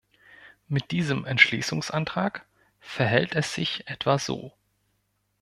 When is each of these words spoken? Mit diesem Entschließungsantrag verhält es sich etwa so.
Mit 0.67 0.89
diesem 0.89 1.25
Entschließungsantrag 1.25 2.47
verhält 2.79 3.35
es 3.35 3.53
sich 3.53 3.87
etwa 3.87 4.17
so. 4.17 4.51